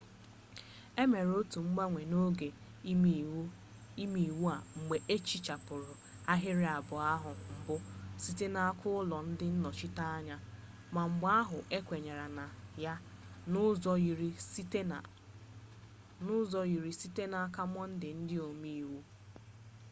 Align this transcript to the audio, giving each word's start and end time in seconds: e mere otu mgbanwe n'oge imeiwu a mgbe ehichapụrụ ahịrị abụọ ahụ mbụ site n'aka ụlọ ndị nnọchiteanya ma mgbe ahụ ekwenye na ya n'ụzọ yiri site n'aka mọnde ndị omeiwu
e 1.01 1.03
mere 1.11 1.29
otu 1.39 1.59
mgbanwe 1.63 2.01
n'oge 2.11 2.49
imeiwu 4.03 4.49
a 4.53 4.55
mgbe 4.79 4.97
ehichapụrụ 5.13 5.93
ahịrị 6.31 6.65
abụọ 6.77 6.97
ahụ 7.13 7.31
mbụ 7.59 7.75
site 8.23 8.45
n'aka 8.53 8.87
ụlọ 8.99 9.17
ndị 9.29 9.45
nnọchiteanya 9.55 10.35
ma 10.93 11.01
mgbe 11.11 11.27
ahụ 11.41 11.57
ekwenye 11.77 12.13
na 12.37 12.45
ya 12.83 12.93
n'ụzọ 16.25 16.61
yiri 16.71 16.89
site 17.07 17.23
n'aka 17.31 17.61
mọnde 17.73 18.09
ndị 18.21 18.35
omeiwu 18.47 18.99